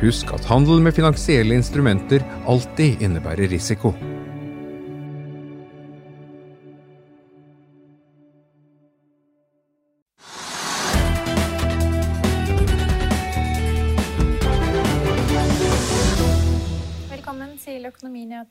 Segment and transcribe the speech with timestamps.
[0.00, 3.92] Husk at handel med finansielle instrumenter alltid innebærer risiko.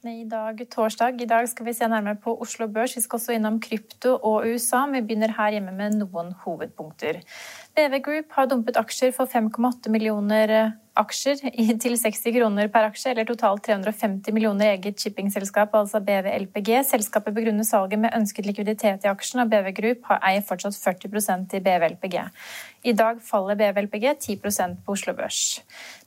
[0.05, 1.22] I dag, torsdag.
[1.22, 2.95] I dag skal vi se nærmere på Oslo Børs.
[2.95, 4.83] Vi skal også innom krypto og USA.
[4.92, 7.20] Vi begynner her hjemme med noen hovedpunkter.
[7.75, 10.53] BV Group har dumpet aksjer for 5,8 millioner
[11.00, 11.39] aksjer
[11.81, 16.73] til 60 kroner per aksje, eller totalt 350 millioner eget shippingselskap, altså BV LPG.
[16.92, 21.64] Selskapet begrunner salget med ønsket likviditet i aksjen, og BV Group eier fortsatt 40% i
[21.66, 22.20] BV LPG.
[22.84, 25.60] I dag faller BVLPG 10% på Oslo Børs.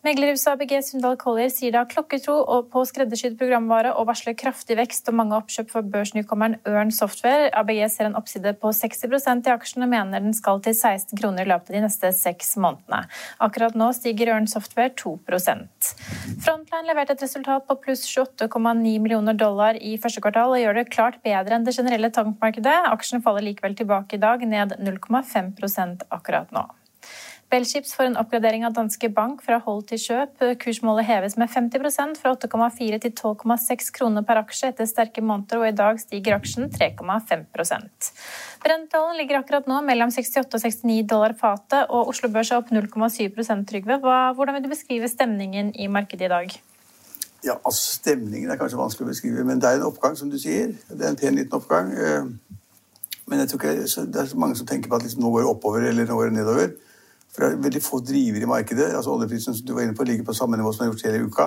[0.02, 2.38] Meglerhuset ABG Sundal Collier sier det har klokketro
[2.72, 7.50] på skreddersydd programvare og varsler kraftig vekst og mange oppkjøp for børsnykommeren Ørn Software.
[7.60, 11.44] ABG ser en oppside på 60% i aksjen og mener den skal til 16 kroner
[11.44, 13.04] i løpet av de neste seks månedene.
[13.44, 15.92] Akkurat nå stiger Ørn Software 2%
[16.42, 20.88] Frontline leverte et resultat på pluss 28,9 millioner dollar i første kvartal og gjør det
[20.90, 22.78] klart bedre enn det generelle tankmarkedet.
[22.90, 26.71] Aksjen faller likevel tilbake i dag, ned 0,5% akkurat nå.
[27.52, 30.40] Bellships får en oppgradering av Danske Bank fra hold til kjøp.
[30.62, 35.68] Kursmålet heves med 50% fra 8,4 til 12,6 kroner per aksje etter sterke måneder, og
[35.68, 38.08] i dag stiger aksjen 3,5%
[38.62, 42.72] Brentoljen ligger akkurat nå mellom 68 og 69 dollar fatet, og Oslo Børs er opp
[42.72, 43.98] 0,7 Trygve.
[44.00, 46.54] Hvordan vil du beskrive stemningen i markedet i dag?
[47.44, 50.38] Ja, altså Stemningen er kanskje vanskelig å beskrive, men det er en oppgang, som du
[50.40, 50.72] sier.
[50.88, 51.92] Det er en pen liten oppgang.
[53.26, 53.74] Men jeg tror ikke
[54.08, 56.16] det er så mange som tenker på at liksom nå går det oppover eller nå
[56.16, 56.72] går det nedover.
[57.32, 58.94] For det er veldig få drivere i markedet.
[58.94, 61.12] altså Oljeprisen som du var inne på, ligger på samme nivå som den har gjort
[61.12, 61.46] hele uka.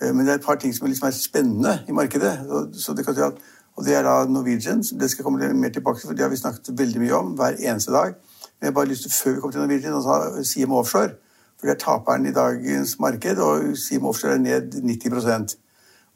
[0.00, 2.34] Eh, men det er et par ting som liksom er spennende i markedet.
[2.72, 3.40] Så det kan si at,
[3.76, 4.82] og det er da Norwegian.
[4.82, 7.56] Det skal komme mer tilbake til, for det har vi snakket veldig mye om hver
[7.58, 8.14] eneste dag.
[8.42, 11.16] Men jeg har bare lyst til, før vi kommer til Norwegian, å si om Offshore.
[11.60, 15.56] For det er taperen i dagens marked, og Siem Offshore er ned 90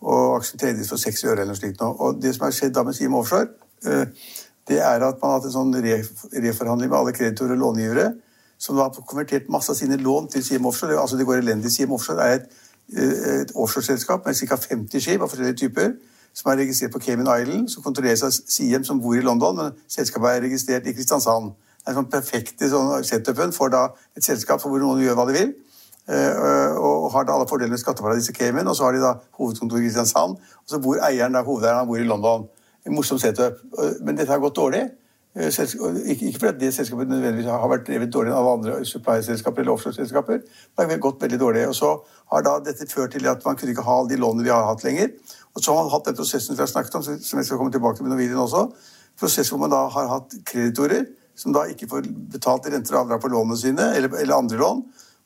[0.00, 1.88] Og aksjen tredjes for 60 øre eller noe slikt nå.
[2.00, 3.48] Og det som har skjedd da med Siem Offshore,
[3.86, 4.06] eh,
[4.68, 8.12] det er at man har hatt en sånn reforhandling med alle kreditorer og långivere
[8.58, 11.00] som har konvertert masse av sine lån til Siem Offshore.
[11.00, 11.72] Altså Det går elendig.
[11.72, 12.48] Siem Offshore er et,
[12.96, 14.56] eh, et offshoreselskap med ca.
[14.56, 15.94] 50 skip av forskjellige typer
[16.34, 19.76] som er registrert på Cayman Island, som kontrolleres av Siem, som bor i London, men
[19.88, 21.52] selskapet er registrert i Kristiansand.
[21.84, 23.84] Det er sånn perfekte sånn setupen for da
[24.16, 25.52] et selskap hvor noen gjør hva de vil.
[26.04, 29.78] Uh, og har da alle fordelene med skatteparadiset Cayman, og så har de da hovedkontor
[29.78, 30.36] i Kristiansand.
[30.64, 32.48] Og så bor eieren der, hovedeieren han bor i London.
[32.84, 33.62] En morsom setup.
[34.02, 34.82] Men dette har gått dårlig.
[35.34, 35.48] Eh,
[36.14, 40.44] ikke fordi det selskapet nødvendigvis har vært drevet dårligere enn alle andre supply-selskaper eller offshore-selskaper.
[40.44, 41.66] Det har gått veldig dårlig.
[41.68, 41.90] Og så
[42.30, 44.84] har da dette ført til at man kunne ikke ha de lånene de har hatt
[44.86, 45.10] lenger.
[45.54, 47.74] Og så har man hatt den prosessen vi har snakket om, som jeg skal komme
[47.74, 48.68] tilbake til med Norwegian også.
[49.18, 51.06] Prosess hvor man da har hatt kreditorer
[51.36, 54.84] som da ikke får betalt renter og avdrag på lånene sine, eller, eller andre lån.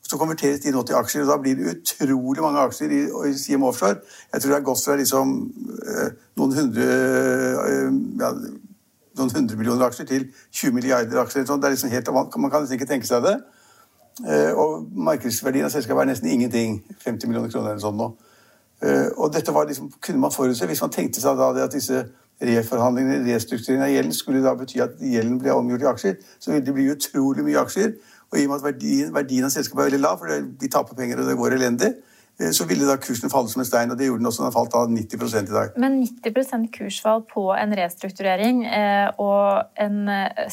[0.09, 3.33] Så konverteres de nå til aksjer, og da blir det utrolig mange aksjer i, i
[3.37, 3.99] CM Offshore.
[4.33, 5.35] Jeg tror det har gått fra liksom,
[5.85, 7.91] eh, noen hundre eh,
[8.23, 8.31] ja,
[9.19, 11.45] noen hundre millioner aksjer til 20 milliarder aksjer.
[11.45, 13.35] Det er liksom helt, man kan nesten ikke tenke seg det.
[14.27, 16.81] Eh, og markedsverdien av selskapet er nesten ingenting.
[17.03, 18.09] 50 millioner kroner eller sånn nå.
[18.83, 21.75] Eh, og dette var liksom, kunne man forutse hvis man tenkte seg da det at
[21.75, 22.03] disse
[22.39, 26.65] reforhandlingene, restruktureringen av gjelden, skulle da bety at gjelden ble omgjort i aksjer, så ville
[26.65, 27.97] det bli utrolig mye aksjer.
[28.29, 30.95] Og i og med at verdien, verdien av selskapet er veldig lav, for de taper
[30.95, 31.91] penger og det går elendig,
[32.55, 33.91] så ville da kursen falle som en stein.
[33.91, 34.43] Og det gjorde den også.
[34.43, 35.77] Den har falt av 90 i dag.
[35.83, 40.01] Men 90% kursfall på en restrukturering eh, og en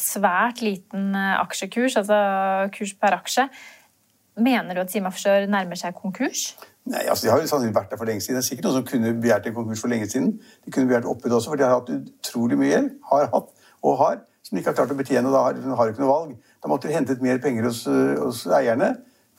[0.00, 2.18] svært liten aksjekurs, altså
[2.74, 3.46] kurs per aksje,
[4.36, 6.50] mener du at Sima Offshore nærmer seg konkurs?
[6.86, 8.38] Nei, altså De har jo sannsynligvis vært der for lenge siden.
[8.38, 10.36] Det er sikkert noen som kunne begjært en konkurs for lenge siden.
[10.64, 12.90] De kunne begjært oppbud også, for de har hatt utrolig mye gjeld.
[13.10, 13.52] Har hatt
[13.86, 15.26] og har som de ikke har klart å betjene.
[15.26, 16.34] og Da har, de ikke noe valg.
[16.62, 18.92] Da måtte de hentet mer penger hos, hos eierne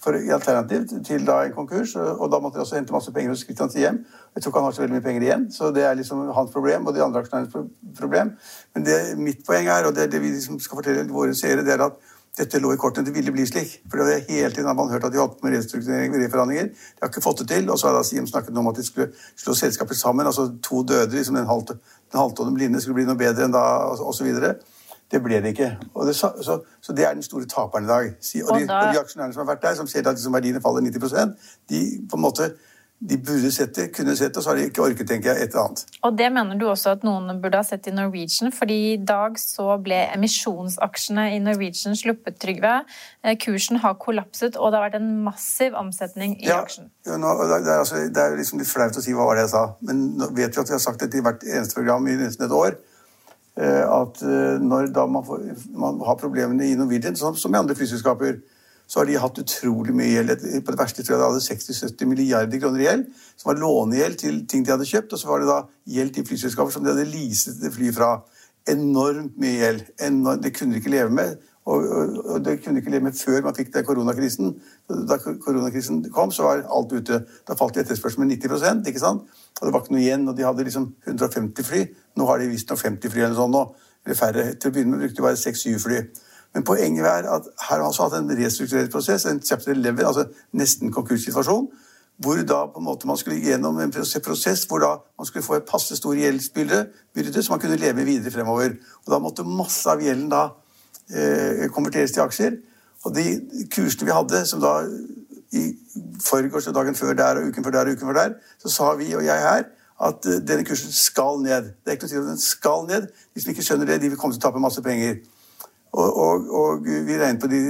[0.04, 1.96] for, i alternativ til da en konkurs.
[1.96, 4.02] Og da måtte de også hente masse penger hos Kristiansen hjem.
[4.36, 6.54] Jeg tror ikke han har så veldig mye penger igjen, så det er liksom hans
[6.54, 8.36] problem og de andre aksjonærenes problem.
[8.76, 11.74] Men det mitt poeng er, og det, det vi liksom skal fortelle våre seere, det
[11.74, 11.98] er at
[12.38, 13.08] dette lå i kortene.
[13.08, 13.80] Det ville bli slik.
[13.90, 16.70] For det hele tiden har man hørt at de holdt på med restrukturering og reforhandlinger.
[16.70, 17.70] De har ikke fått det til.
[17.74, 20.26] Og så har da Siem snakket om at de skulle slå selskapet sammen.
[20.26, 21.50] Altså to døde, liksom den
[22.14, 24.30] og den blinde skulle bli noe bedre enn da, osv.
[25.12, 25.70] Det ble det ikke.
[26.08, 28.10] Det, så, så, så, det er den store taperen i dag.
[28.44, 30.84] Og de, og de aksjonærene som har vært der, som ser at liksom verdiene faller
[30.84, 31.38] 90
[31.70, 32.52] de på en måte
[32.98, 35.46] de burde sett det, kunne sett det, og så har de ikke orket, tenker jeg,
[35.46, 35.84] et eller annet.
[36.08, 39.38] Og det mener du også at noen burde ha sett i Norwegian, fordi i dag
[39.38, 42.80] så ble emisjonsaksjene i Norwegian sluppet, Trygve.
[43.22, 46.90] Eh, kursen har kollapset, og det har vært en massiv omsetning i ja, aksjen.
[47.06, 49.46] Ja, nå, det, er, altså, det er liksom litt flaut å si hva var det
[49.46, 52.10] jeg sa, men nå vet vi at vi har sagt dette i hvert eneste program
[52.10, 52.80] i nesten et år.
[53.58, 55.42] Eh, at eh, når man, får,
[55.74, 58.38] man, har problemene i Norwegian, som, som i andre flyselskaper,
[58.88, 60.46] så har de hatt utrolig mye gjeld.
[60.64, 64.20] På det verste tror jeg de hadde 60-70 milliarder kroner i gjeld, som var lånegjeld
[64.22, 65.58] til ting de hadde kjøpt, og så var det da
[65.98, 68.14] gjeld til flyselskaper som de hadde leaset fly fra.
[68.68, 69.84] Enormt mye gjeld.
[70.06, 71.36] Enormt, det kunne de ikke leve med.
[71.68, 74.54] Og, og, og, det kunne ikke leve med før man fikk den koronakrisen.
[75.10, 77.20] Da koronakrisen kom, så var alt ute.
[77.48, 79.26] Da falt etterspørselen med 90 ikke sant?
[79.60, 80.24] Og det var ikke noe igjen.
[80.32, 81.82] Og de hadde liksom 150 fly.
[82.16, 83.66] Nå har de visstnok 50 fly eller sånn nå.
[84.06, 84.46] Eller færre.
[84.56, 86.00] Til å begynne med brukte de bare 6-7 fly.
[86.56, 90.24] Men poenget er at her har man altså hatt en restruktureringsprosess, en chapter 11, altså
[90.56, 91.68] nesten konkurssituasjon,
[92.24, 95.60] hvor da på en måte man skulle gjennom en prosess hvor da man skulle få
[95.60, 98.80] et passe stor gjeldsbyrde som man kunne leve videre fremover.
[99.06, 100.48] Og Da måtte masse av gjelden da
[101.72, 102.58] konverteres til aksjer.
[103.06, 103.24] Og de
[103.72, 104.74] kursene vi hadde, som da
[105.56, 105.64] i
[106.26, 108.94] forgårs og dagen før der og uken før der og uken før der, så sa
[109.00, 109.64] vi og jeg her
[110.02, 111.64] at uh, denne kursen skal ned.
[111.64, 113.08] Det er ikke noe tvil den skal ned.
[113.34, 115.18] De som ikke skjønner det, de vil komme til å tape masse penger.
[115.98, 117.62] Og, og, og vi regnet på, de,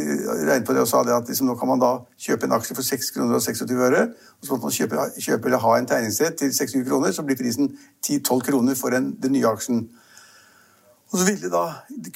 [0.49, 2.75] regnet på, det og sa det at liksom, nå kan man da kjøpe en aksje
[2.75, 4.01] for 6 kroner og 26 øre.
[4.41, 7.39] Og så må man kjøpe, kjøpe eller ha en tegningsrett til 26 kroner, så blir
[7.39, 7.69] prisen
[8.03, 9.85] 10-12 kroner for en, den nye aksjen.
[11.11, 11.61] Og så ville da,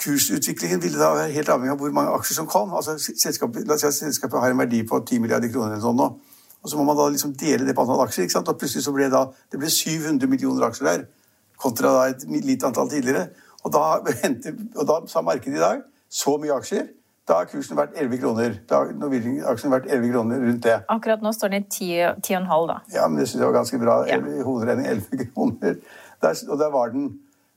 [0.01, 2.73] Kursutviklingen ville da være helt avhengig av hvor mange aksjer som kom.
[2.75, 5.71] altså selskapet, La oss si at selskapet har en verdi på 10 milliarder kroner.
[5.77, 6.09] eller sånn nå.
[6.61, 8.23] Og Så må man da liksom dele det på antall aksjer.
[8.27, 8.49] ikke sant?
[8.51, 11.05] Og plutselig så ble da, det ble 700 millioner aksjer der,
[11.57, 13.29] kontra da et lite antall tidligere.
[13.63, 14.01] Og da,
[14.79, 16.89] og da sa markedet i dag så mye aksjer.
[17.27, 18.55] Da har kursen vært 11 kroner.
[18.67, 20.77] Da har Norwegian-aksjen vært 11 kroner rundt det.
[20.89, 22.79] Akkurat nå står den i 10,5, da.
[22.91, 23.99] Ja, men det syns jeg var ganske bra.
[24.09, 24.17] Ja.
[24.43, 25.75] Hovedregning 11 kroner.
[26.21, 27.11] Der, og der var den.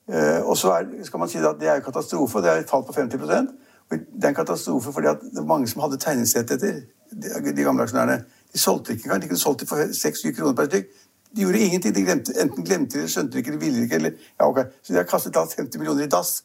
[0.08, 2.42] Eh, og så er, skal man si at det er jo katastrofe.
[2.44, 3.48] Det er et fall på 50 og
[3.90, 6.80] Det er en katastrofe fordi at det er mange som hadde tegningsrettigheter,
[7.12, 8.24] de, de gamle aksjonærene.
[8.52, 9.22] De solgte ikke engang.
[9.22, 10.88] De kunne solgt det for 6-7 kroner per stykk.
[11.36, 11.94] De gjorde ingenting.
[11.94, 13.94] De glemte, enten glemte det, skjønte de ikke, eller ville ikke.
[13.94, 14.10] Eller,
[14.40, 14.64] ja, okay.
[14.82, 16.44] Så de har kastet da 50 millioner i dass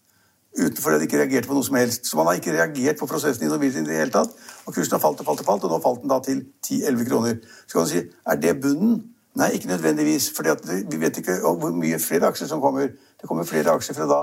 [0.57, 2.07] utenfor at de ikke reagerte på noe som helst.
[2.07, 4.33] Så man har ikke reagert på prosessen i Norwegian i det hele tatt.
[4.65, 7.09] Og kursen har falt og falt og falt, og nå falt den da til 10-11
[7.09, 7.37] kroner.
[7.67, 9.03] Så kan du si, er det bunnen?
[9.35, 10.31] Nei, ikke nødvendigvis.
[10.35, 10.47] For
[10.91, 12.89] vi vet ikke hvor mye flere aksjer som kommer.
[13.21, 14.19] Det kommer flere aksjer fra da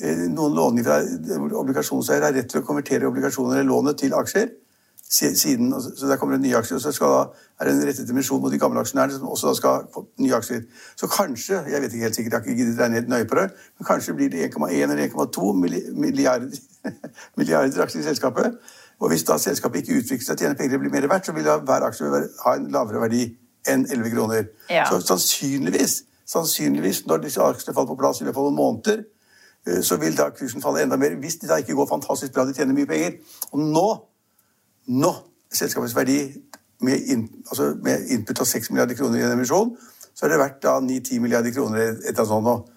[0.00, 4.50] eh, noen låninger fra obligasjonseiere har rett til å konvertere obligasjoner eller lånet til aksjer
[5.12, 7.24] siden, så Der kommer det nye aksjer, og så da,
[7.60, 10.34] er det en rettet emisjon mot de gamle aksjonærene som også da skal få nye
[10.34, 10.62] aksjer.
[10.96, 13.34] Så kanskje jeg vet ikke helt sikkert, jeg har ikke giddet regne helt nøye på
[13.34, 15.52] det, men kanskje blir det 1,1 eller 1,2
[16.00, 16.48] milliarder,
[17.36, 18.56] milliarder aksjer i selskapet.
[19.00, 21.32] Og Hvis da selskapet ikke utvikler seg og tjener penger og blir mer verdt, så
[21.32, 23.24] vil da hver aksje ha en lavere verdi
[23.68, 24.46] enn 11 kroner.
[24.70, 24.86] Ja.
[24.90, 29.04] Så sannsynligvis, sannsynligvis, når disse aksjene faller på plass i løpet av noen måneder,
[29.66, 31.14] eh, så vil da kursen falle enda mer.
[31.20, 33.20] Hvis de da ikke går fantastisk bra, de tjener mye penger.
[33.52, 33.86] Og nå
[34.86, 35.12] nå
[35.52, 36.18] selskapets verdi
[36.82, 39.74] med, in, altså med input av 6 milliarder kroner i en emisjon,
[40.14, 42.70] så er det verdt 9-10 milliarder kroner et eller annet sånt.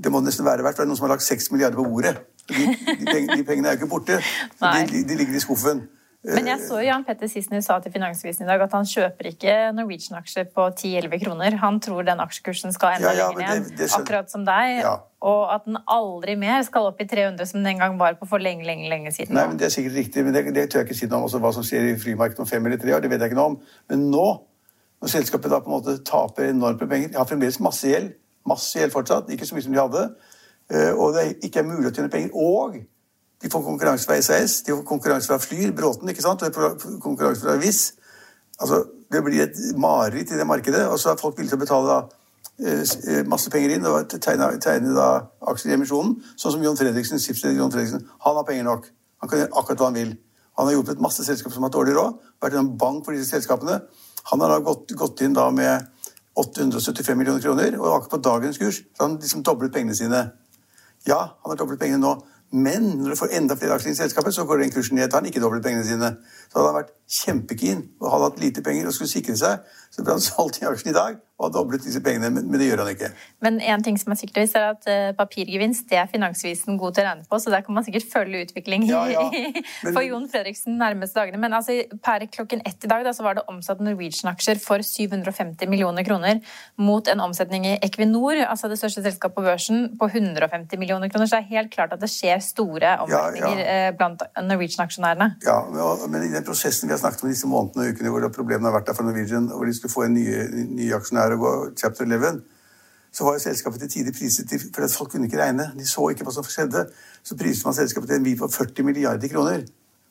[0.00, 1.84] Det må nesten være verdt, for det er noen som har lagt 6 milliarder på
[1.84, 2.14] bordet.
[2.48, 4.16] De, de, pengene, de pengene er jo ikke borte.
[4.62, 5.82] De, de, ligger i skuffen.
[6.20, 9.54] Men jeg så Jan Petter Sissener sa til Finansavisen i dag at han kjøper ikke
[9.72, 11.54] Norwegian-aksjer på 10-11 kroner.
[11.62, 14.82] Han tror den aksjekursen skal enda ja, ja, lenger ned, akkurat som deg.
[14.82, 14.98] Ja.
[15.24, 18.28] Og at den aldri mer skal opp i 300, som den en gang var på
[18.28, 19.32] for lenge lenge, lenge siden.
[19.38, 21.26] Nei, men Det er sikkert riktig, men det, det tør jeg ikke si noe om
[21.30, 23.00] også, hva som skjer i flymarkedet om fem eller tre år.
[23.00, 23.58] det vet jeg ikke noe om.
[23.88, 24.28] Men nå,
[25.00, 28.12] når selskapet da på en måte taper enormt med penger De har fremdeles masse gjeld.
[28.48, 30.08] Masse gjeld fortsatt, ikke så mye som de hadde.
[30.68, 32.36] Eh, og det ikke er mulig å tjene penger.
[32.36, 32.82] Og
[33.42, 36.44] de får konkurranse fra SAS, de får konkurranse fra Flyr, Bråten, ikke sant?
[37.00, 37.92] konkurranse fra Wizz.
[38.60, 40.86] Altså, det blir et mareritt i det markedet.
[40.88, 41.98] Og så er folk villige til å betale da,
[42.60, 45.08] eh, masse penger inn og tegne, tegne da,
[45.40, 46.16] aksjer i emisjonen.
[46.36, 48.04] Sånn som John Fredriksen, skipsleder John Fredriksen.
[48.26, 48.90] Han har penger nok.
[49.20, 50.16] Han kan gjøre akkurat hva han vil.
[50.58, 52.18] Han har hjulpet masse selskaper som har dårlig råd.
[52.42, 53.80] Vært en bank for disse selskapene.
[54.30, 55.86] Han har da gått, gått inn da med
[56.36, 60.30] 875 millioner kroner, og akkurat på dagens kurs så har han liksom doblet pengene sine.
[61.06, 62.12] Ja, han har doblet pengene nå,
[62.52, 65.10] men når du får enda flere aksjer i selskapet, så går den kursen ned.
[65.10, 66.08] Tar han ikke doblet pengene sine.
[66.50, 70.04] Så hadde han vært kjempekeen og hadde hatt lite penger og skulle sikre seg, så
[70.06, 72.82] ble han solgt i aksjen i dag og har doblet disse pengene, men det gjør
[72.82, 73.08] han ikke.
[73.40, 77.06] Men en ting som er sikkert er at uh, papirgevinst det er Finansvisen god til
[77.06, 79.22] å regne på, så der kan man sikkert følge utvikling ja, ja.
[79.86, 81.40] Men, for Jon Fredriksen nærmeste dagene.
[81.40, 85.70] Men altså, per klokken ett i dag da, så var det omsatt Norwegian-aksjer for 750
[85.72, 86.42] millioner kroner
[86.76, 91.30] mot en omsetning i Equinor, altså det største selskapet på børsen, på 150 millioner kroner.
[91.30, 95.32] Så det er helt klart at det skjer store omsetninger ja, uh, blant Norwegian-aksjonærene.
[95.48, 95.62] Ja,
[96.04, 98.76] men i den prosessen vi har snakket om disse månedene og ukene hvor problemene har
[98.76, 100.46] vært der for Norwegian, hvor de skulle få en nye,
[100.76, 102.42] nye aksjonær og gå chapter 11,
[103.12, 105.72] så var jo selskapet til tider priset til For folk kunne ikke regne.
[105.78, 106.84] De så ikke hva som skjedde.
[107.26, 109.64] Så priset man selskapet til en vi på 40 milliarder kroner.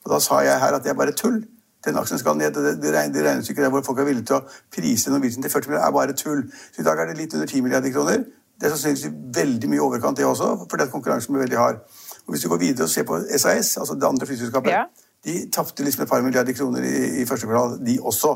[0.04, 1.40] Og da sa jeg her at det er bare tull.
[1.86, 2.52] Den aksjen skal ned.
[2.52, 4.44] Det, det, det regnestykket der hvor folk er villige til å
[4.76, 6.44] prise Norwegian til 40 milliarder, er bare tull.
[6.74, 8.28] Så i dag er det litt under 10 milliarder kroner.
[8.60, 11.78] Det er sannsynligvis veldig mye overkant, det også, fordi at konkurransen blir veldig hard.
[12.26, 14.84] Og Hvis du går videre og ser på SAS, altså det andre flyselskapet, ja.
[15.24, 18.34] de tapte liksom et par milliarder kroner i, i første kvartal, de også.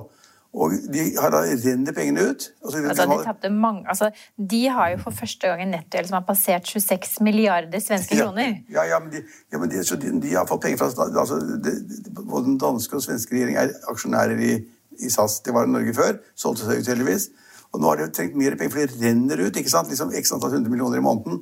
[0.53, 2.43] Og de har da renner pengene ut.
[2.61, 6.27] Altså, altså, de, mange, altså, de har jo for første gang en nettogjeld som har
[6.27, 8.59] passert 26 milliarder svenske kroner.
[8.69, 11.39] Ja, ja, men, de, ja, men de, de, de, har fått penger fra altså,
[12.19, 14.53] Både den danske og svenske regjering er aksjonærer i,
[14.99, 15.39] i, SAS.
[15.41, 16.21] Det var i Norge før.
[16.37, 17.31] Solgte seg ut heldigvis.
[17.73, 19.57] Og nå har de trengt mer penger, for det renner ut.
[19.57, 19.89] ikke sant?
[19.89, 21.41] Liksom X antall 100 millioner i måneden.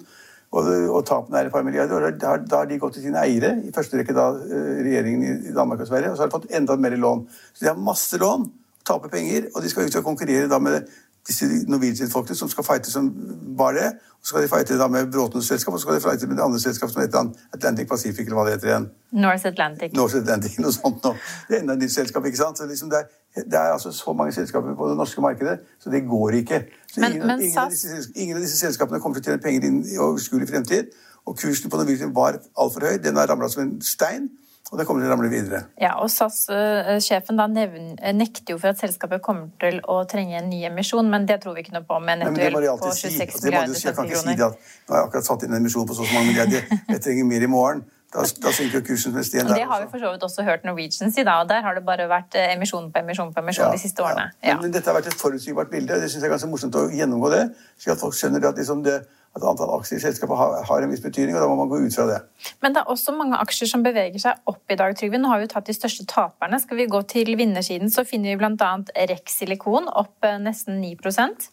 [0.56, 2.00] Og, og tapene er et par milliarder.
[2.00, 5.46] og da, da, har de gått til sine eiere, i første rekke da eh, regjeringen
[5.52, 7.28] i Danmark og Sverige, og så har de fått enda mer lån.
[7.52, 8.50] Så de har masse lån
[8.88, 10.82] taper penger, og de skal ut og konkurrere da med
[11.28, 13.10] disse Norwegian-folkene som skal fighte som
[13.58, 13.90] bare det.
[14.22, 16.38] Og så skal de fighte da med Bråtens selskap, og så skal de fighte med
[16.38, 18.88] det andre selskapet som heter Atlantic Pacific, eller hva det heter igjen.
[19.12, 19.94] North Atlantic.
[19.98, 21.14] North Atlantic, noe sånt nå.
[21.48, 22.62] Det er enda et nytt selskap, ikke sant.
[22.62, 25.94] Så liksom det, er, det, er, altså så mange selskaper på det norske markedet, så
[25.94, 26.62] det går ikke.
[26.92, 29.46] Så men, ingen, men ingen, av disse, ingen, av disse, selskapene kommer til å tjene
[29.46, 30.94] penger inn i overskuelig fremtid.
[31.26, 32.96] Og kursen på Norwegian var altfor høy.
[33.02, 34.30] Den har ramla som en stein.
[34.72, 35.66] Og det kommer til å ramle videre.
[35.82, 40.62] Ja, og SAS-sjefen da nekter jo for at selskapet kommer til å trenge en ny
[40.70, 43.26] emisjon, men det tror vi ikke noe på med en nettogjeld på 26 si.
[43.26, 43.98] Altså, milliarder svenske kroner.
[43.98, 45.98] Jeg kan ikke si det at nå har jeg akkurat satt inn en emisjon på
[45.98, 47.84] så mange milliarder, jeg trenger mer i morgen.
[48.12, 49.48] Da, da synker kursen med sten.
[49.48, 51.84] Det har vi for så vidt også hørt Norwegian si, da, og der har det
[51.88, 54.26] bare vært eh, emisjon på emisjon på emisjon ja, de siste årene.
[54.42, 54.50] Ja.
[54.50, 54.58] Ja.
[54.60, 56.90] men, dette har vært et forutsigbart bilde, og det syns jeg er ganske morsomt å
[56.92, 57.46] gjennomgå det,
[57.80, 58.98] slik at folk skjønner at liksom det
[59.32, 61.96] at antall aksjer i selskapet har, en viss betydning, og da må man gå ut
[61.96, 62.18] fra det.
[62.64, 65.22] Men det er også mange aksjer som beveger seg opp i dag, Trygve.
[65.22, 66.60] Nå har vi jo tatt de største taperne.
[66.60, 68.72] Skal vi gå til vinnersiden, så finner vi bl.a.
[69.14, 70.92] Rex Silikon opp eh, nesten 9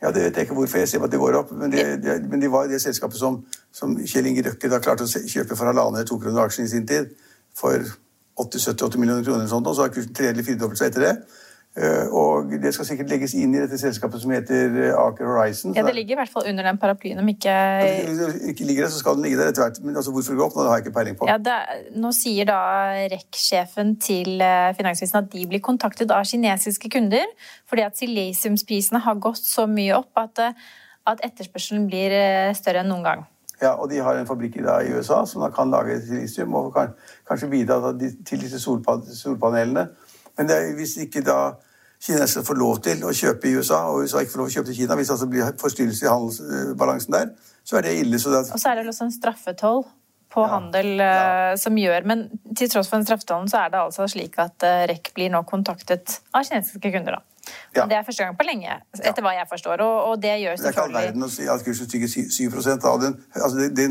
[0.02, 2.18] Ja, Det vet jeg ikke hvorfor jeg sier at det går opp, men det, de,
[2.26, 5.70] men de var det selskapet som, som Kjell Inge Røkke da klarte å kjøpe for
[5.70, 7.14] halvannen eller to kroner aksjen i sin tid,
[7.54, 7.78] for
[8.42, 11.14] 80-70-80 millioner kroner, og sånt, og så har kursen tredje eller firedoblet seg etter det.
[11.76, 15.76] Eh, og det skal sikkert legges inn i dette selskapet som heter eh, Aker Horizon.
[15.76, 17.54] Ja, Det ligger i hvert fall under den paraplyen, om ikke
[18.50, 19.78] ikke ligger der, så skal den ligge der etter hvert.
[19.84, 21.28] Men altså, hvorfor det går opp det har jeg ikke peiling på.
[21.30, 21.58] Ja, det,
[21.94, 22.58] nå sier da
[23.12, 27.26] REC-sjefen til eh, Finansvisen at de blir kontaktet av kinesiske kunder
[27.68, 30.40] fordi at silisiumsprisene har gått så mye opp at,
[31.06, 32.16] at etterspørselen blir
[32.58, 33.26] større enn noen gang.
[33.60, 36.72] Ja, og de har en fabrikk i, i USA som da kan lage silisium og
[36.74, 36.94] kan,
[37.28, 39.88] kanskje bidra til disse solpanelene.
[40.38, 41.38] Men det, hvis ikke da
[41.98, 44.58] kinesere får lov til å kjøpe i USA, og USA ikke får lov til å
[44.58, 47.32] kjøpe til Kina, hvis det altså blir forstyrrelse i handelsbalansen der,
[47.66, 48.20] så er det ille.
[48.22, 49.82] Så det og så er det også en straffetoll
[50.32, 51.08] på ja, handel ja.
[51.52, 52.26] Eh, som gjør Men
[52.56, 55.42] til tross for den straffetollen, så er det altså slik at eh, REC blir nå
[55.48, 57.18] kontaktet av kinesiske kunder.
[57.18, 57.24] da.
[57.76, 57.84] Ja.
[57.84, 59.82] Det er første gang på lenge, etter hva jeg forstår.
[59.84, 62.08] Og, og det gjør selvfølgelig Det er ikke all verden å si at kursen stiger
[62.08, 63.16] 7% av den.
[63.36, 63.86] Altså, det, det,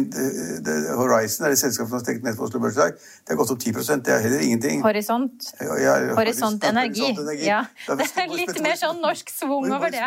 [0.65, 2.97] det, Horizon er det selskapet som har stekt ned på Oslo Børs i dag.
[2.97, 4.81] Det har gått opp 10% Det er heller ingenting.
[4.85, 5.51] Horisont.
[5.61, 7.11] Ja, ja, Horisont Energi.
[7.13, 7.45] Energi.
[7.45, 7.61] Ja.
[7.97, 10.03] Det er litt mer sånn norsk svung over det.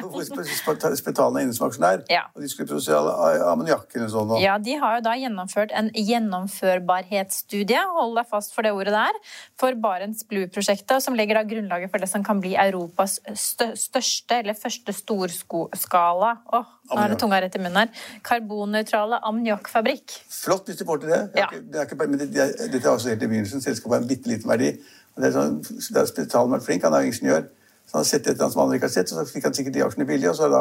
[1.01, 2.03] Spetalen er inne som aksjonær,
[2.35, 3.15] og de skulle produsere
[3.51, 4.35] ammoniakk eller sånn.
[4.43, 9.19] Ja, de har jo da gjennomført en gjennomførbarhetsstudie, hold deg fast for det ordet der,
[9.61, 14.57] for Barents Blue-prosjektet, som legger da grunnlaget for det som kan bli Europas største, eller
[14.59, 18.07] første storskala Åh, nå er det tunga rett i munnen her.
[18.27, 20.17] Karbonnøytrale ammoniakkfabrikk.
[20.33, 21.21] Flott hvis du får til det.
[21.35, 23.63] det, er ikke, det er ikke, men det, dette er også helt i begynnelsen.
[23.65, 24.75] Selskapet har en bitte liten verdi.
[25.15, 25.59] Og det er sånn,
[25.95, 26.87] der Spetalen vært flink.
[26.87, 27.49] Han er jo ingeniør.
[27.91, 29.55] Så han har sett et eller annet som andre ikke har sett, så fikk han
[29.57, 30.61] sikkert de aksjene billig, og så har da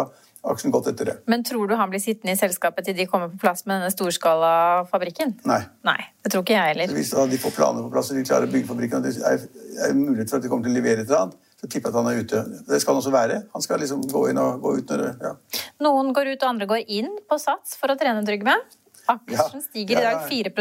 [0.49, 1.13] aksjen gått etter det.
[1.29, 3.91] Men tror du han blir sittende i selskapet til de kommer på plass med denne
[3.93, 5.35] storskalafabrikken?
[5.45, 5.59] Nei.
[5.85, 6.89] Nei, Det tror ikke jeg heller.
[6.89, 9.21] Så hvis de får planer på plass og de klarer å bygge fabrikken, og det
[9.29, 9.45] er,
[9.85, 11.91] er mulighet for at de kommer til å levere et eller annet, så jeg tipper
[11.91, 12.41] at han er ute.
[12.69, 13.41] Det skal han også være.
[13.51, 15.31] Han skal liksom gå inn og gå ut når ja.
[15.83, 18.55] Noen går ut, og andre går inn på Sats for å trene, Trygve.
[19.09, 20.51] Aksjen Ja, stiger i dag 4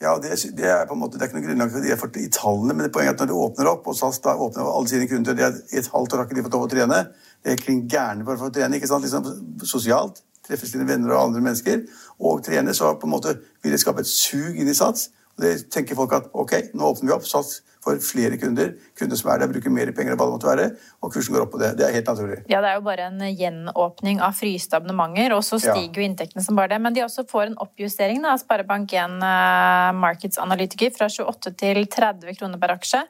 [0.00, 2.16] Ja, det, det er på en måte, det er ikke noe grunnlag for det for,
[2.16, 4.64] i tallene, men det poenget er at når det åpner opp, og SAS da åpner
[4.64, 6.66] opp alle sine kunder, det er i et halvt år har ikke de fått lov
[6.68, 7.00] å trene.
[7.42, 9.04] Det er klin gærne for å få trene, ikke sant?
[9.04, 10.22] Liksom sosialt.
[10.46, 11.82] Treffe sine venner og andre mennesker.
[12.22, 15.10] Og trene, så på en måte vil det skape et sug inn i Sats.
[15.40, 17.26] Det tenker folk at ok, nå åpner vi opp.
[17.28, 18.74] Sats for flere kunder.
[18.98, 20.66] Kunder som er der, bruker mer penger enn hva det måtte være.
[21.00, 21.70] Og kursen går opp på det.
[21.78, 22.40] Det er helt naturlig.
[22.52, 25.74] Ja, det er jo bare en gjenåpning av fryste abonnementer, og så Ja.
[25.74, 26.80] stiger jo inntektene som bare det.
[26.80, 32.36] Men de også får en oppjustering av Sparebank1 eh, Markets Analytiker fra 28 til 30
[32.36, 33.02] kroner per aksje.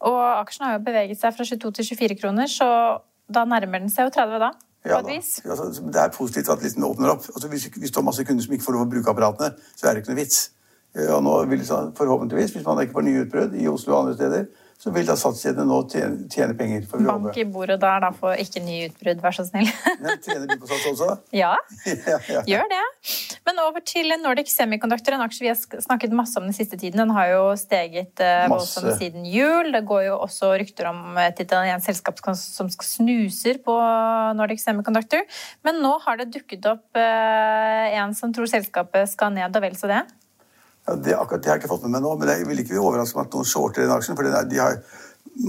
[0.00, 3.90] Og aksjen har jo beveget seg fra 22 til 24 kroner, så da nærmer den
[3.90, 4.52] seg jo 30 da,
[4.86, 5.10] Ja, da.
[5.10, 5.54] Ja,
[5.90, 7.24] det er positivt at listen åpner opp.
[7.34, 9.88] Altså, hvis, hvis du har masse kunder som ikke får lov å bruke apparatene, så
[9.88, 10.50] er det ikke noe vits.
[10.96, 14.48] Og nå vil forhåpentligvis, hvis man ikke får nye utbrudd i Oslo og andre steder,
[14.78, 16.84] så vil da satskjedene nå tjene, tjene penger.
[16.86, 19.66] For Bank i bordet der, da får ikke nye utbrudd, vær så snill.
[20.04, 21.16] Men tjener de på sats også?
[21.34, 21.56] ja,
[22.12, 22.42] ja, ja.
[22.46, 22.84] gjør det.
[23.48, 27.02] Men over til Nordic Semiconductor, en aksje vi har snakket masse om den siste tiden.
[27.02, 29.72] Den har jo steget eh, voldsomt siden jul.
[29.74, 33.74] Det går jo også rykter om et italiensk selskap som snuser på
[34.38, 35.26] Nordic Semiconductor.
[35.66, 39.74] Men nå har det dukket opp eh, en som tror selskapet skal ned, og vel
[39.80, 40.04] så det.
[40.88, 42.80] Ja, det, akkurat det har jeg ikke fått med meg nå, men jeg vil ikke
[42.80, 44.16] overraske om at noen shorter den aksjen.
[44.16, 44.78] For de har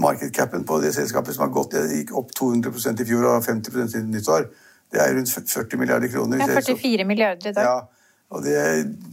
[0.00, 3.46] market capen på det selskapet som har gått, det gikk opp 200% i fjor og
[3.46, 4.50] 50% siden nyttår.
[4.90, 6.42] Det er rundt 40 milliarder kroner.
[6.44, 7.70] Er 44 milliarder i dag.
[7.70, 8.58] Ja, og det,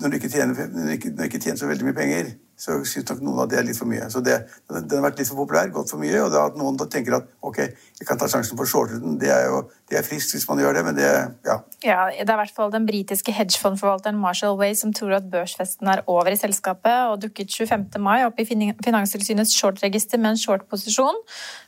[0.02, 2.34] når, du ikke tjener, når, du ikke, når du ikke tjener så veldig mye penger,
[2.58, 4.08] så syns nok noen at det er litt for mye.
[4.10, 6.80] Så det, Den har vært litt for populær, gått for mye, og det at noen
[6.90, 7.60] tenker at ok,
[8.00, 10.48] jeg kan ta sjansen på å shorte den, det er jo det er friskt hvis
[10.50, 11.08] man gjør det, men det
[11.48, 11.54] ja.
[11.86, 15.88] Ja, Det er i hvert fall den britiske hedgefondforvalteren Marshall Way som tror at børsfesten
[15.88, 18.02] er over i selskapet, og dukket 25.
[18.04, 21.22] mai opp i Fin- Finanstilsynets shortregister med en shortposisjon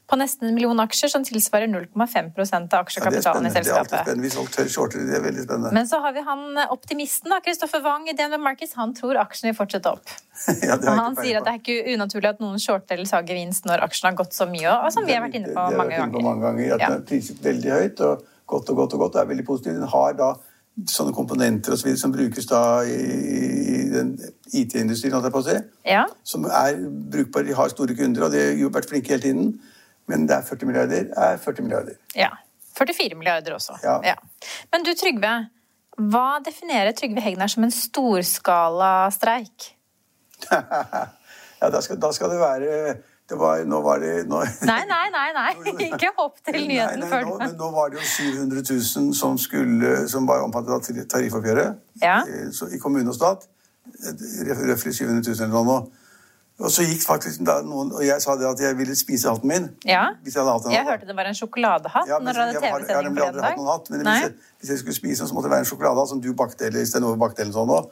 [0.10, 4.26] på nesten en million aksjer, som tilsvarer 0,5% av aksjekapitalen ja, i Det er spennende
[4.26, 5.74] hvis folk tør shorte, Det er veldig spennende.
[5.78, 8.74] Men så har vi han optimisten, da, Kristoffer Wang i DNB Markets.
[8.80, 10.16] Han tror aksjene vil fortsette opp.
[10.70, 13.84] ja, han sier at det er ikke unaturlig at noen shorter eller sager gevinst når
[13.88, 16.12] aksjen har gått så mye, og som vi har vært inne på mange vært inne
[16.14, 16.74] på mange ganger.
[16.76, 16.88] At Ja.
[16.90, 19.14] den er priset veldig høyt, og godt og godt og godt.
[19.14, 19.76] Det er veldig positivt.
[19.76, 20.30] Den har da
[20.88, 24.14] sånne komponenter og så videre som brukes da i, i den
[24.54, 25.58] IT-industrien, holdt jeg på å si.
[25.86, 26.06] Ja.
[26.24, 26.78] Som er
[27.12, 27.46] brukbare.
[27.48, 29.60] De har store kunder, og de har jo vært flinke hele tiden.
[30.08, 31.98] Men det er 40 milliarder er 40 milliarder.
[32.16, 32.30] ja.
[32.80, 33.76] 44 milliarder også.
[33.84, 34.16] Ja.
[34.72, 35.50] Men du Trygve,
[36.00, 39.74] hva definerer Trygve Hegnar som en storskala streik?
[41.62, 42.98] Ja, da skal, da skal det være
[43.30, 45.52] det var, Nå var det nå, Nei, nei, nei, nei.
[45.92, 50.08] ikke hopp til nyheten før du men nå var det jo 700 000 som, skulle,
[50.10, 52.22] som var omfattet av tariffoppgjøret Ja.
[52.26, 53.46] eh, så, i kommune og stat.
[54.70, 55.80] Røftlig 700 000 eller noe.
[56.60, 59.48] Og så gikk faktisk da noen Og jeg sa det at jeg ville spise hatten
[59.48, 59.68] min.
[59.88, 60.10] Ja.
[60.26, 62.60] Hvis jeg hadde hatt en Jeg hørte det var en sjokoladehatt Ja, men når jeg
[62.60, 64.96] har- Jeg har TV-sending nemlig aldri hatt noen hatt, men hvis jeg, hvis jeg skulle
[64.98, 67.72] spise så måtte det være en sjokoladehatt som du bakte, eller Stenove bakte, eller sånn
[67.78, 67.90] også.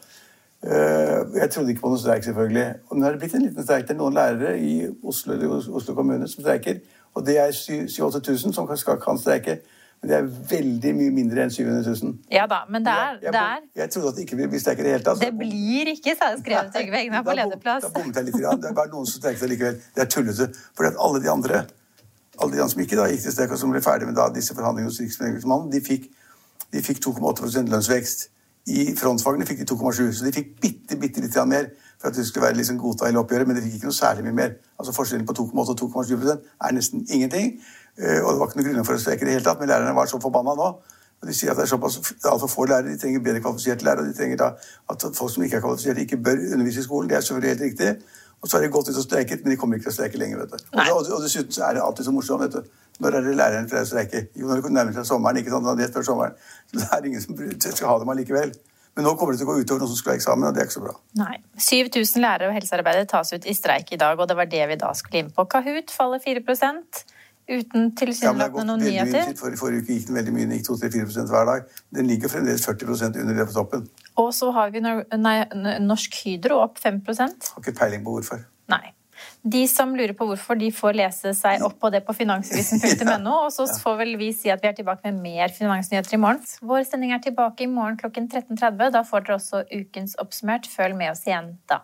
[0.64, 2.68] Eh, jeg trodde ikke på noen streik, selvfølgelig.
[2.90, 3.88] Og nå er det blitt en liten streik.
[3.88, 5.38] Det er noen lærere i Oslo,
[5.78, 6.80] Oslo kommune som streiker.
[7.16, 9.60] Og det er 7000-8000 som kan, skal, kan streike.
[10.02, 12.18] Men det er veldig mye mindre enn 700 000.
[12.32, 14.82] Ja da, men det er, jeg, jeg, jeg trodde at det ikke ville bli streik
[14.82, 15.22] i det hele tatt.
[15.22, 17.88] Det blir ikke, sa jeg skrevet Trygve Hegnar på lederplass.
[17.88, 18.38] Da bommet jeg litt.
[18.38, 18.62] Grann.
[18.62, 19.82] Det er bare noen som streiket likevel.
[19.96, 20.52] Det er tullete.
[20.78, 21.66] For alle de andre
[22.38, 24.28] alle de andre som ikke da gikk til streik, og som ble ferdig med da
[24.34, 26.04] disse forhandlingene hos Riksmeglingsmannen, de fikk,
[26.74, 28.28] de fikk 2,8% lønnsvekst.
[28.68, 31.70] I frontfagene fikk de 2,7, så de fikk bitte, bitte litt mer
[32.02, 34.26] for at det skulle være liksom godta hele oppgjøret, men de fikk ikke noe særlig
[34.28, 34.52] mye mer.
[34.80, 37.54] Altså Forskjellen på 2,8 og 2,7% er nesten ingenting.
[37.98, 39.72] Eh, Og det var ikke noe grunnlag for å streike i det hele tatt, men
[39.72, 40.68] lærerne var så forbanna nå.
[41.18, 41.98] Og de sier at det er såpass
[42.30, 44.04] altfor få lærere, de trenger bedre kvalifiserte lærere.
[44.06, 44.52] og de trenger da
[44.94, 47.10] at folk som ikke er kvalifiserte, ikke bør undervise i skolen.
[47.10, 47.96] Det er selvfølgelig helt riktig.
[48.42, 50.20] Og så har de gått ut og streiket, men de kommer ikke til å streike
[50.22, 50.38] lenger.
[50.44, 50.58] vet du.
[50.78, 52.44] Og, og, og dessuten så er det alltid så morsomt.
[52.44, 52.70] vet du.
[53.04, 54.24] Når er det læreren til å streike?
[54.38, 55.38] Jo, når det nærmer seg sommeren.
[55.38, 55.68] ikke sant?
[55.80, 56.40] Rett før sommeren.
[56.72, 58.56] Så det er ingen som skal ha dem allikevel.
[58.98, 60.64] Men nå kommer det til å gå utover noen som skal ha eksamen, og det
[60.64, 60.96] er ikke så bra.
[61.20, 61.36] Nei.
[61.62, 64.80] 7000 lærere og helsearbeidere tas ut i streik i dag, og det var det vi
[64.82, 65.46] da skulle inn på.
[65.52, 66.42] Kahoot faller 4
[67.48, 69.06] uten Ja, tilsynelatende gått noen veldig mye.
[69.06, 69.38] nyheter.
[69.40, 71.70] For, forrige uke gikk den veldig mye, den gikk 2-3-4% hver dag.
[71.96, 73.86] Den ligger fremdeles 40% under det på toppen.
[74.18, 75.38] Og så har vi nei,
[75.86, 78.42] Norsk Hydro opp 5% Har ikke peiling på hvorfor.
[78.74, 78.82] Nei.
[79.42, 83.36] De som lurer på hvorfor, de får lese seg opp på det på finansvisen.no.
[83.48, 86.44] Og så får vel vi si at vi er tilbake med mer finansnyheter i morgen.
[86.62, 88.94] Vår sending er tilbake i morgen klokken 13.30.
[88.96, 90.70] Da får dere også ukens oppsummert.
[90.72, 91.84] Følg med oss igjen da.